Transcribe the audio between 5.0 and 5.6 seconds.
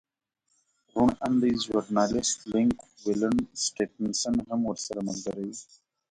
ملګری و.